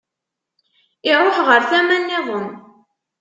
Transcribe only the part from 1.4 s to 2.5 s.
ɣer tama nniḍen.